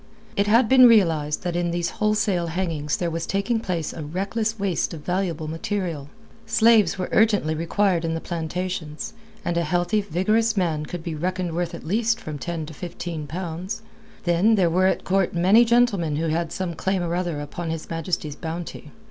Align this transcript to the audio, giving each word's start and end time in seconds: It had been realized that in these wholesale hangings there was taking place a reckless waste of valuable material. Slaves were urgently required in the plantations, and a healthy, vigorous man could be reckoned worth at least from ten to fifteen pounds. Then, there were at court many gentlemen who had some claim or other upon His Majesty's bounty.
It 0.35 0.47
had 0.47 0.67
been 0.67 0.87
realized 0.87 1.43
that 1.43 1.55
in 1.55 1.69
these 1.69 1.91
wholesale 1.91 2.47
hangings 2.47 2.97
there 2.97 3.11
was 3.11 3.27
taking 3.27 3.59
place 3.59 3.93
a 3.93 4.01
reckless 4.01 4.57
waste 4.57 4.95
of 4.95 5.05
valuable 5.05 5.47
material. 5.47 6.09
Slaves 6.47 6.97
were 6.97 7.07
urgently 7.11 7.53
required 7.53 8.03
in 8.03 8.15
the 8.15 8.19
plantations, 8.19 9.13
and 9.45 9.57
a 9.57 9.63
healthy, 9.63 10.01
vigorous 10.01 10.57
man 10.57 10.87
could 10.87 11.03
be 11.03 11.13
reckoned 11.13 11.53
worth 11.55 11.75
at 11.75 11.85
least 11.85 12.19
from 12.19 12.39
ten 12.39 12.65
to 12.65 12.73
fifteen 12.73 13.27
pounds. 13.27 13.83
Then, 14.23 14.55
there 14.55 14.71
were 14.71 14.87
at 14.87 15.03
court 15.03 15.35
many 15.35 15.63
gentlemen 15.63 16.15
who 16.15 16.29
had 16.29 16.51
some 16.51 16.73
claim 16.73 17.03
or 17.03 17.13
other 17.13 17.39
upon 17.39 17.69
His 17.69 17.87
Majesty's 17.87 18.35
bounty. 18.35 18.89